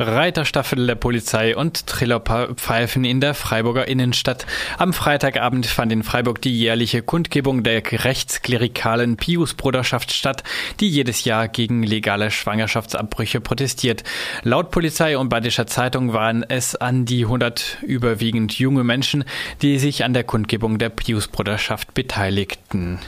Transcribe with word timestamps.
Reiterstaffel 0.00 0.86
der 0.86 0.94
Polizei 0.94 1.54
und 1.54 1.86
Trillerpfeifen 1.86 3.04
in 3.04 3.20
der 3.20 3.34
Freiburger 3.34 3.86
Innenstadt. 3.86 4.46
Am 4.78 4.94
Freitagabend 4.94 5.66
fand 5.66 5.92
in 5.92 6.02
Freiburg 6.02 6.40
die 6.40 6.58
jährliche 6.58 7.02
Kundgebung 7.02 7.62
der 7.62 7.82
rechtsklerikalen 7.84 9.18
Pius-Bruderschaft 9.18 10.12
statt, 10.12 10.42
die 10.80 10.88
jedes 10.88 11.24
Jahr 11.24 11.48
gegen 11.48 11.82
legale 11.82 12.30
Schwangerschaftsabbrüche 12.30 13.42
protestiert. 13.42 14.02
Laut 14.42 14.70
Polizei 14.70 15.18
und 15.18 15.28
Badischer 15.28 15.66
Zeitung 15.66 16.14
waren 16.14 16.44
es 16.48 16.76
an 16.76 17.04
die 17.04 17.24
100 17.24 17.78
überwiegend 17.82 18.58
junge 18.58 18.84
Menschen, 18.84 19.24
die 19.60 19.78
sich 19.78 20.02
an 20.02 20.14
der 20.14 20.24
Kundgebung 20.24 20.78
der 20.78 20.88
Pius-Bruderschaft 20.88 21.92
beteiligten. 21.92 23.00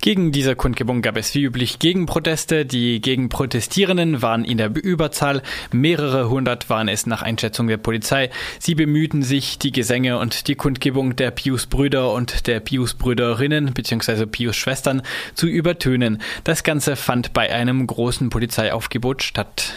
Gegen 0.00 0.30
diese 0.30 0.54
Kundgebung 0.54 1.02
gab 1.02 1.16
es 1.16 1.34
wie 1.34 1.42
üblich 1.42 1.78
Gegenproteste. 1.80 2.64
Die 2.64 3.00
Gegenprotestierenden 3.00 4.22
waren 4.22 4.44
in 4.44 4.58
der 4.58 4.70
Überzahl. 4.74 5.42
Mehrere 5.72 6.30
hundert 6.30 6.70
waren 6.70 6.88
es 6.88 7.06
nach 7.06 7.22
Einschätzung 7.22 7.66
der 7.66 7.78
Polizei. 7.78 8.30
Sie 8.58 8.74
bemühten 8.74 9.22
sich, 9.22 9.58
die 9.58 9.72
Gesänge 9.72 10.18
und 10.18 10.46
die 10.46 10.54
Kundgebung 10.54 11.16
der 11.16 11.30
Pius-Brüder 11.32 12.12
und 12.12 12.46
der 12.46 12.60
Pius-Brüderinnen 12.60 13.74
bzw. 13.74 14.26
Pius-Schwestern 14.26 15.02
zu 15.34 15.46
übertönen. 15.46 16.22
Das 16.44 16.62
Ganze 16.62 16.94
fand 16.96 17.32
bei 17.32 17.52
einem 17.52 17.86
großen 17.86 18.30
Polizeiaufgebot 18.30 19.22
statt. 19.22 19.72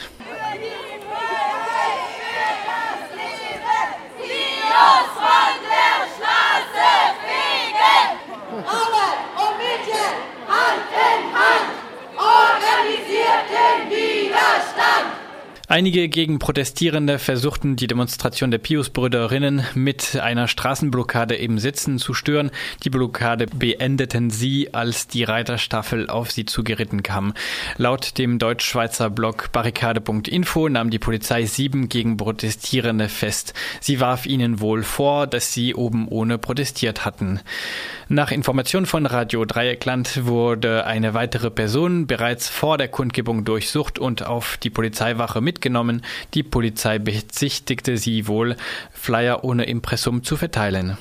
Einige 15.72 16.10
Gegenprotestierende 16.10 17.18
versuchten, 17.18 17.78
die 17.78 17.88
Demonstration 17.88 18.52
der 18.52 18.58
Pius-Brüderinnen 18.58 19.64
mit 19.74 20.18
einer 20.18 20.50
Straßenblockade 20.50 21.36
im 21.36 21.60
Sitzen 21.60 21.98
zu 21.98 22.14
stören. 22.14 22.52
Die 22.84 22.90
Blockade 22.90 23.46
beendeten 23.46 24.32
sie, 24.32 24.74
als 24.74 25.08
die 25.08 25.24
Reiterstaffel 25.24 26.10
auf 26.10 26.30
sie 26.30 26.44
zugeritten 26.44 27.04
kam. 27.04 27.34
Laut 27.78 28.18
dem 28.18 28.38
Deutsch-Schweizer 28.38 29.10
Blog 29.10 29.54
barrikade.info 29.54 30.68
nahm 30.68 30.90
die 30.90 31.00
Polizei 31.00 31.46
sieben 31.46 31.88
Gegenprotestierende 31.88 33.08
fest. 33.08 33.54
Sie 33.80 34.02
warf 34.02 34.26
ihnen 34.26 34.60
wohl 34.60 34.84
vor, 34.84 35.26
dass 35.26 35.54
sie 35.54 35.74
oben 35.74 36.10
ohne 36.10 36.38
protestiert 36.38 37.06
hatten. 37.06 37.40
Nach 38.12 38.30
Informationen 38.34 38.88
von 38.88 39.06
Radio 39.06 39.46
Dreieckland 39.46 40.26
wurde 40.26 40.86
eine 40.86 41.14
weitere 41.14 41.50
Person 41.50 42.08
bereits 42.08 42.50
vor 42.50 42.78
der 42.78 42.90
Kundgebung 42.90 43.46
durchsucht 43.46 44.00
und 44.00 44.28
auf 44.28 44.58
die 44.58 44.70
Polizeiwache 44.70 45.40
mitgenommen. 45.40 46.04
Die 46.34 46.44
Polizei 46.44 47.00
bezichtigte 47.00 47.96
sie 47.96 48.28
wohl, 48.28 48.58
Flyer 48.92 49.46
ohne 49.46 49.64
Impressum 49.64 50.26
zu 50.26 50.36
verteilen. 50.36 50.98